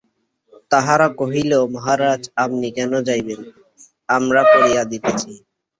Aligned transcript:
তাহারা 0.71 1.07
কহিল, 1.19 1.51
মহারাজ, 1.73 2.21
আপনি 2.43 2.67
কেন 2.77 2.91
যাইবেন, 3.07 3.39
আমরা 4.09 4.41
পাড়িয়া 4.51 4.83
দিতেছি। 4.91 5.31